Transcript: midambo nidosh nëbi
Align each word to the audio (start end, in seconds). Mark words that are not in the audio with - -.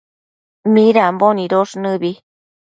midambo 0.73 1.27
nidosh 1.37 1.73
nëbi 1.83 2.11